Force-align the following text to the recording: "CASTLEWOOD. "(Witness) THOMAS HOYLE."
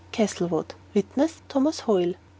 "CASTLEWOOD. 0.13 0.73
"(Witness) 0.95 1.43
THOMAS 1.47 1.81
HOYLE." 1.81 2.15